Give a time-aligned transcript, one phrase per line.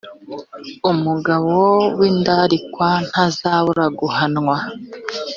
[0.91, 1.53] umugabo
[1.97, 4.57] w indarikwa ntazabura guhanwa